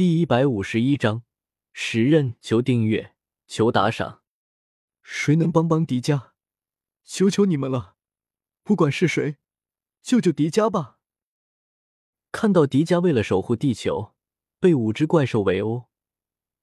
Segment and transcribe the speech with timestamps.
[0.00, 1.24] 第一百五十一章，
[1.74, 3.14] 时任求订阅，
[3.46, 4.22] 求打赏。
[5.02, 6.30] 谁能帮帮迪迦？
[7.04, 7.96] 求求你们了！
[8.62, 9.36] 不管是谁，
[10.00, 10.96] 救救迪迦吧！
[12.32, 14.14] 看到迪迦为了守护地球，
[14.58, 15.90] 被五只怪兽围殴，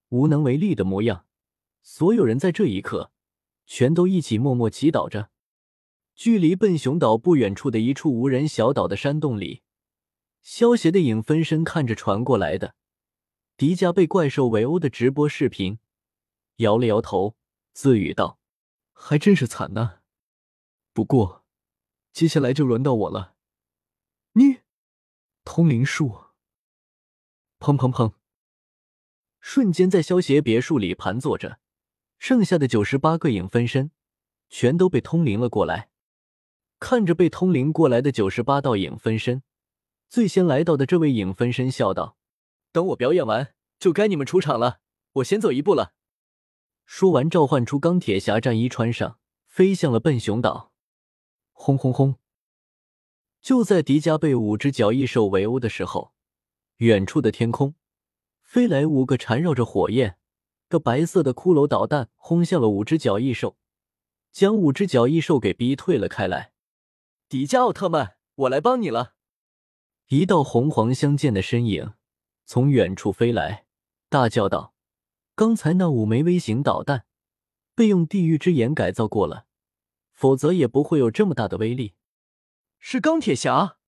[0.09, 1.27] 无能为力的模样，
[1.83, 3.11] 所有人在这一刻
[3.67, 5.29] 全都一起默默祈祷着。
[6.15, 9.61] 距离笨熊岛不远处的一处无人小岛的山洞里，
[10.41, 12.73] 萧邪的影分身看着传过来的。
[13.57, 15.79] 迪迦被怪兽围殴的直播视频，
[16.57, 17.35] 摇了摇头，
[17.73, 18.39] 自语道
[18.93, 20.01] ：“还真是惨呐。
[20.93, 21.43] 不过，
[22.13, 23.33] 接下来就轮到我了。
[24.33, 24.59] 你，
[25.43, 26.25] 通灵术。”
[27.59, 28.13] 砰砰砰！
[29.39, 31.59] 瞬间，在萧协别墅里盘坐着，
[32.19, 33.89] 剩下的九十八个影分身
[34.49, 35.89] 全都被通灵了过来。
[36.79, 39.41] 看着被通灵过来的九十八道影分身，
[40.07, 42.16] 最先来到的这位影分身笑道。
[42.77, 44.81] 等我表演完，就该你们出场了。
[45.13, 45.95] 我先走一步了。
[46.85, 50.71] 说完，召唤出钢铁侠战衣穿上，飞向了笨熊岛。
[51.53, 52.17] 轰轰轰！
[53.41, 56.13] 就在迪迦被五只角翼兽围殴的时候，
[56.75, 57.73] 远处的天空
[58.43, 60.19] 飞来五个缠绕着火焰
[60.69, 63.57] 的白色的骷髅导弹，轰向了五只角翼兽，
[64.31, 66.53] 将五只角翼兽给逼退了开来。
[67.27, 69.15] 迪迦奥特曼，我来帮你了！
[70.09, 71.95] 一道红黄相间的身影。
[72.49, 73.65] 从远处飞来，
[74.07, 74.73] 大叫道
[75.35, 77.05] ：“刚才那五枚微型导弹
[77.75, 79.47] 被用地狱之眼改造过了，
[80.13, 81.95] 否则也不会有这么大的威力。”
[82.79, 83.79] 是钢铁侠！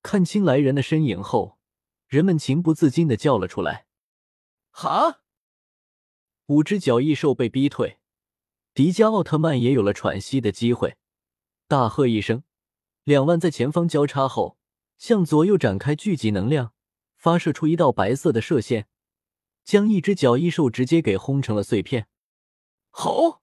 [0.00, 1.58] 看清来人的身影后，
[2.06, 3.86] 人们情不自禁的叫了出来
[4.70, 5.22] ：“哈！”
[6.46, 7.98] 五只脚异兽被逼退，
[8.72, 10.96] 迪迦奥特曼也有了喘息的机会，
[11.66, 12.44] 大喝一声，
[13.02, 14.56] 两腕在前方交叉后，
[14.96, 16.72] 向左右展开聚集能量。
[17.20, 18.88] 发射出一道白色的射线，
[19.62, 22.08] 将一只角翼兽直接给轰成了碎片。
[22.88, 23.42] 吼！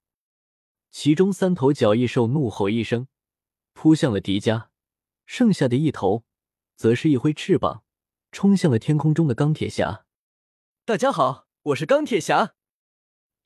[0.90, 3.08] 其中三头角翼兽怒吼一声，
[3.74, 4.70] 扑向了迪迦，
[5.28, 6.24] 剩下的一头
[6.76, 7.84] 则是一挥翅膀，
[8.32, 10.08] 冲向了天空中的钢铁侠。
[10.84, 12.56] 大家好，我是钢铁侠。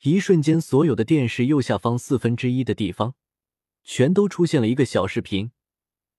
[0.03, 3.16] 一瞬间，所有的电视右下方四分之一的地方，
[3.83, 5.51] 全都出现了一个小视频，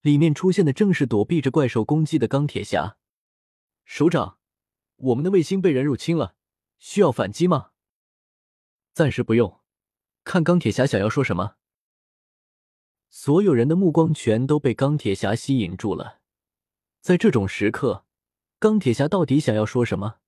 [0.02, 2.98] 里面出现的正是躲避着怪兽攻击的钢铁侠。
[3.84, 4.38] 首长，
[4.96, 6.34] 我们的卫星被人入侵了，
[6.78, 7.70] 需要反击吗？
[8.94, 9.60] 暂时不用，
[10.24, 11.56] 看钢铁侠想要说什么。
[13.10, 16.20] 所有人的目光全都被钢铁侠吸引住了。
[17.00, 18.06] 在这种时刻，
[18.58, 20.20] 钢铁侠到底想要说什么？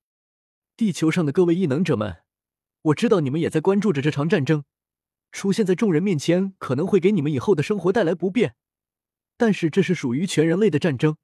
[0.77, 2.25] 地球上的各位异能者们，
[2.83, 4.65] 我知道你们也在关注着这场战争，
[5.33, 8.57] 出现在众人面前可能会给你们以后的生活带来不便，
[9.37, 11.17] 但是这是属于全人类的战争。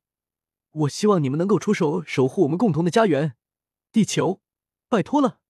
[0.72, 3.34] 我希望你们能够出手守护我们共同的家园，
[3.90, 4.40] 地球，
[4.88, 5.40] 拜托了！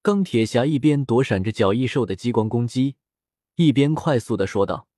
[0.00, 2.96] 钢铁侠一边躲闪着角翼兽的激光攻击，
[3.56, 4.88] 一边快速的说道。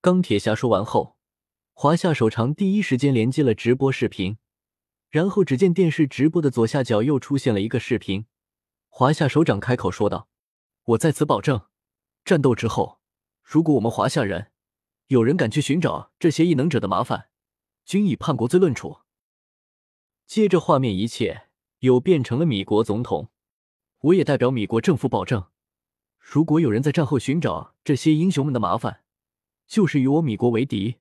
[0.00, 1.16] 钢铁侠说完后，
[1.72, 4.38] 华夏手长第一时间连接了直播视频，
[5.10, 8.26] 然后只见电视直播的左下角又出现了一个视频。
[8.88, 10.28] 华夏首长开口说道
[10.94, 11.62] ：“我在此保证，
[12.24, 13.00] 战斗之后，
[13.42, 14.52] 如果我们华夏人
[15.08, 17.30] 有人敢去寻找这些异能者的麻烦。”
[17.84, 19.00] 均以叛国罪论处。
[20.26, 21.48] 接着，画面一切
[21.80, 23.30] 又变成了米国总统。
[24.00, 25.46] 我也代表米国政府保证，
[26.18, 29.04] 如果有人在战后寻找这些英雄们的麻烦，
[29.66, 30.96] 就是与我米国为敌，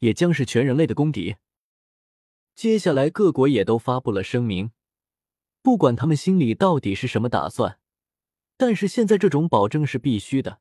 [0.00, 1.36] 也将是全人类的公敌。
[2.54, 4.72] 接下来，各国也都发布了声明，
[5.62, 7.78] 不管他们心里到底是什么打算，
[8.56, 10.60] 但是现在这种保证是必须的，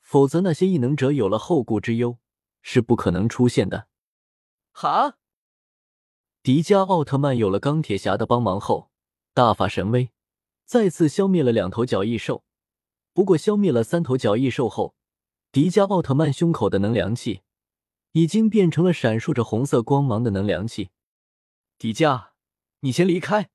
[0.00, 2.18] 否则那些异能者有了后顾之忧，
[2.62, 3.88] 是不可能出现的。
[4.78, 5.16] 哈！
[6.42, 8.90] 迪迦奥特曼有了钢铁侠的帮忙后，
[9.32, 10.10] 大发神威，
[10.66, 12.44] 再次消灭了两头角翼兽。
[13.14, 14.94] 不过，消灭了三头角翼兽后，
[15.50, 17.40] 迪迦奥特曼胸口的能量器
[18.12, 20.90] 已经变成了闪烁着红色光芒的能量器。
[21.78, 22.32] 迪迦，
[22.80, 23.48] 你先离开，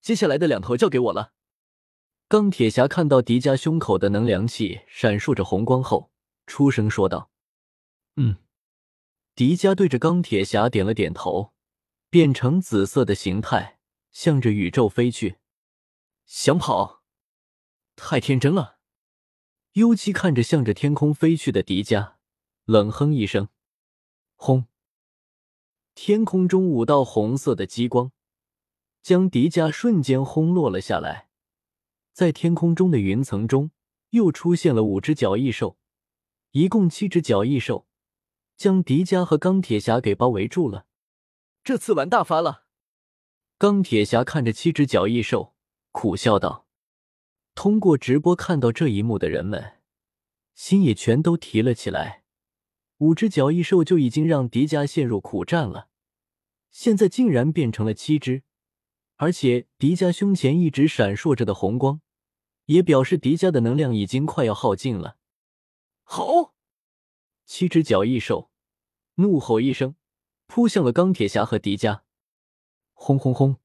[0.00, 1.32] 接下来的两头交给我了。
[2.28, 6.12] 钢铁侠看到迪迦胸口的能量器闪烁着红光后，
[6.46, 7.30] 出声说道
[8.14, 8.36] ：“嗯。”
[9.38, 11.52] 迪迦对着钢铁侠点了点头，
[12.10, 13.78] 变成紫色的形态，
[14.10, 15.36] 向着宇宙飞去。
[16.26, 17.04] 想跑？
[17.94, 18.78] 太天真了！
[19.74, 22.14] 优七看着向着天空飞去的迪迦，
[22.64, 23.48] 冷哼一声
[24.34, 24.66] ：“轰！”
[25.94, 28.10] 天空中五道红色的激光
[29.04, 31.28] 将迪迦瞬间轰落了下来。
[32.12, 33.70] 在天空中的云层中，
[34.10, 35.78] 又出现了五只角翼兽，
[36.50, 37.86] 一共七只角翼兽。
[38.58, 40.86] 将迪迦和钢铁侠给包围住了，
[41.62, 42.64] 这次玩大发了！
[43.56, 45.54] 钢铁侠看着七只脚异兽，
[45.92, 46.66] 苦笑道
[47.54, 49.78] ：“通过直播看到这一幕的人们，
[50.56, 52.24] 心也全都提了起来。
[52.96, 55.90] 五只脚异兽就已经让迪迦陷入苦战了，
[56.72, 58.42] 现在竟然变成了七只，
[59.18, 62.00] 而且迪迦胸前一直闪烁着的红光，
[62.64, 65.16] 也表示迪迦的能量已经快要耗尽了。”
[66.02, 66.54] 好，
[67.48, 68.50] 七只角异兽
[69.14, 69.96] 怒吼一声，
[70.46, 72.02] 扑向了钢铁侠和迪迦。
[72.92, 73.56] 轰轰轰！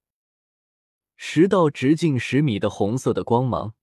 [1.18, 3.76] 十道直径十米的红色的光芒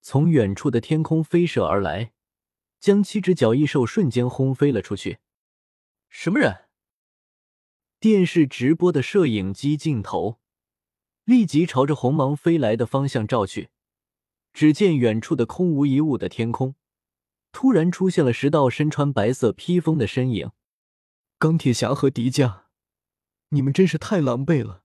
[0.00, 2.12] 从远处的天空飞射而来，
[2.78, 5.18] 将七只角异兽瞬间轰飞了出去。
[6.08, 6.68] 什么人？
[7.98, 10.38] 电视直播的摄影机镜头
[11.24, 13.70] 立即朝着红芒飞来的方向照去，
[14.52, 16.76] 只见远处的空无一物的天空。
[17.52, 20.50] 突然出现了十道身穿白色披风的身影，
[21.38, 22.62] 钢铁侠和迪迦，
[23.50, 24.82] 你们真是太狼狈了。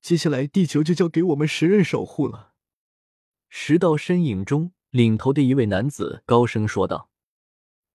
[0.00, 2.54] 接下来地球就交给我们十人守护了。
[3.48, 7.10] 十道身影中，领头的一位男子高声说道：“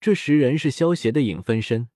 [0.02, 1.90] 这十人是萧协的影分身，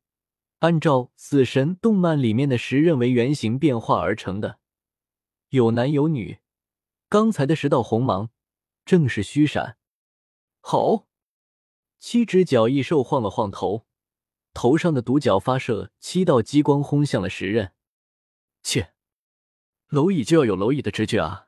[0.60, 4.60] 按照死神动漫里面的十人为原型变化而成的，
[5.50, 6.40] 有男有女。
[7.10, 8.32] 刚才的十道红芒
[8.86, 9.78] 正是虚闪。”
[10.62, 11.08] 好。
[12.08, 13.88] 七只角异兽晃了晃头，
[14.54, 17.74] 头上的独角发射七道激光，轰向了石刃。
[18.62, 18.94] 切，
[19.90, 21.48] 蝼蚁就要有蝼蚁的直觉啊！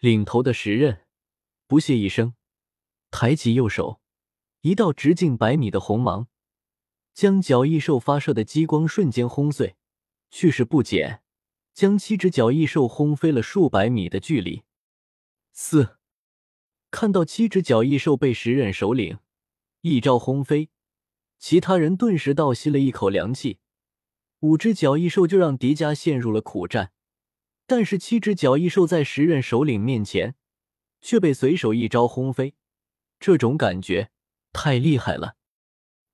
[0.00, 1.06] 领头的石刃
[1.66, 2.34] 不屑一声，
[3.10, 4.02] 抬起右手，
[4.60, 6.28] 一道直径百米的红芒
[7.14, 9.76] 将角异兽发射的激光瞬间轰碎，
[10.30, 11.22] 去势不减，
[11.72, 14.64] 将七只角异兽轰飞了数百米的距离。
[15.52, 15.96] 四，
[16.90, 19.20] 看到七只角异兽被石刃首领。
[19.86, 20.70] 一招轰飞，
[21.38, 23.58] 其他人顿时倒吸了一口凉气。
[24.40, 26.92] 五只角异兽就让迪迦陷入了苦战，
[27.66, 30.36] 但是七只角异兽在时任首领面前
[31.02, 32.54] 却被随手一招轰飞，
[33.20, 34.10] 这种感觉
[34.54, 35.36] 太厉害了。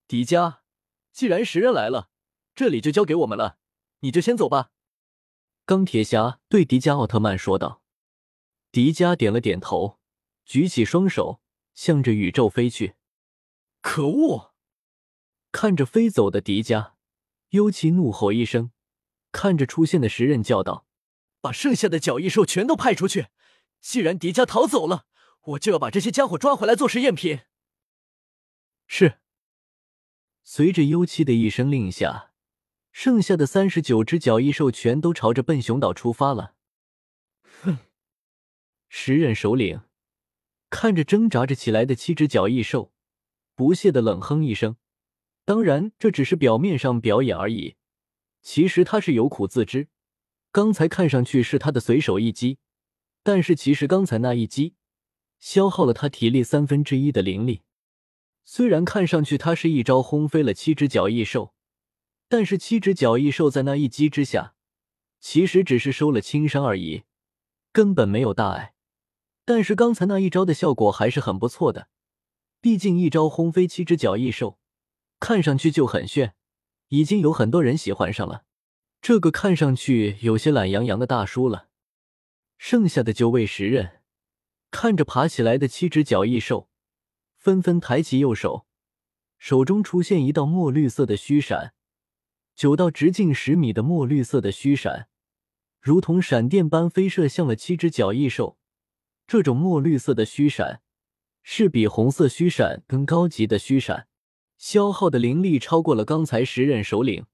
[0.08, 0.62] 迪迦，
[1.12, 2.10] 既然时任来了，
[2.56, 3.58] 这里就交给我们了，
[4.00, 4.72] 你就先走吧。
[5.64, 7.82] 钢铁侠对迪迦奥特曼说道。
[8.72, 10.00] 迪迦点了点头，
[10.44, 11.40] 举起双手，
[11.72, 12.94] 向着宇宙飞去。
[13.80, 14.54] 可恶！
[15.52, 16.92] 看着飞走的迪迦，
[17.50, 18.70] 幽奇怒吼一声，
[19.32, 20.86] 看着出现的石刃叫道
[21.40, 23.28] ：“把剩下的角异兽全都派出去！
[23.80, 25.06] 既然迪迦逃走了，
[25.42, 27.40] 我就要把这些家伙抓回来做实验品。”
[28.86, 29.18] 是。
[30.42, 32.32] 随着幽七的一声令下，
[32.92, 36.54] 剩下的三十九只角异兽全都朝着笨熊岛出发了。
[37.62, 37.78] 哼！
[38.88, 39.82] 石刃首领
[40.68, 42.92] 看着挣扎着起来的七只角异兽。
[43.60, 44.76] 不屑的冷哼一声，
[45.44, 47.76] 当然这只是表面上表演而已，
[48.40, 49.88] 其实他是有苦自知。
[50.50, 52.56] 刚才看上去是他的随手一击，
[53.22, 54.76] 但是其实刚才那一击
[55.38, 57.60] 消耗了他体力三分之一的灵力。
[58.46, 61.52] 虽然看上去他是一招轰飞了七只角异兽，
[62.30, 64.54] 但是七只角异兽在那一击之下，
[65.20, 67.02] 其实只是受了轻伤而已，
[67.72, 68.72] 根本没有大碍。
[69.44, 71.88] 但是刚才那一招的效果还是很不错的。
[72.62, 74.58] 毕竟一招轰飞七只角异兽，
[75.18, 76.34] 看上去就很炫，
[76.88, 78.44] 已经有很多人喜欢上了
[79.00, 81.68] 这个看上去有些懒洋洋的大叔了。
[82.58, 84.02] 剩下的九位石人
[84.70, 86.68] 看着爬起来的七只角异兽，
[87.38, 88.66] 纷纷抬起右手，
[89.38, 91.72] 手中出现一道墨绿色的虚闪，
[92.54, 95.08] 九道直径十米的墨绿色的虚闪，
[95.80, 98.58] 如同闪电般飞射向了七只角异兽。
[99.26, 100.82] 这种墨绿色的虚闪。
[101.42, 104.08] 是比红色虚闪更高级的虚闪，
[104.58, 107.26] 消耗的灵力超过了刚才十任首领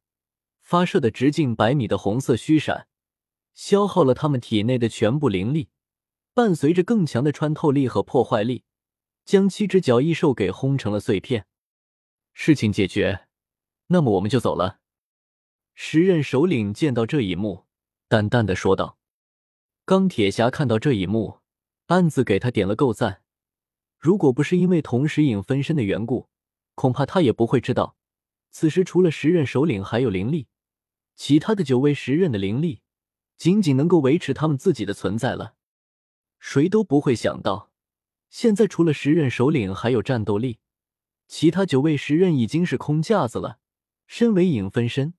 [0.61, 2.89] 发射的直径百米的红色虚闪，
[3.55, 5.69] 消耗了他们体内的全部灵力，
[6.35, 8.65] 伴随着更强的穿透力和破坏力，
[9.25, 11.47] 将七只角异兽给轰成了碎片。
[12.33, 13.27] 事情解决，
[13.89, 14.81] 那么我们就走了。
[15.75, 17.67] 时任首领见到这一幕，
[18.09, 18.99] 淡淡的说道。
[19.85, 21.41] 钢铁侠看到这一幕，
[21.87, 23.23] 暗自给他点了够赞。
[24.07, 26.29] 如果不是因为同时影分身的缘故，
[26.77, 27.97] 恐怕他也不会知道，
[28.53, 30.47] 此时除了十任首领还有灵力，
[31.17, 32.83] 其他的九位十任的灵力
[33.37, 35.57] 仅仅能够维持他们自己的存在了。
[36.39, 37.73] 谁都不会想到，
[38.31, 40.61] 现在除了十任首领还有战斗力，
[41.27, 43.59] 其他九位十任已经是空架子了。
[44.07, 45.15] 身为影分身，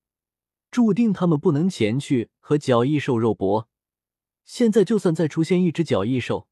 [0.72, 3.68] 注定他们不能前去和角异兽肉搏。
[4.46, 6.48] 现在就算再出现一只角异兽，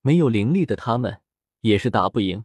[0.00, 1.20] 没有灵力的他们。
[1.60, 2.44] 也是打不赢。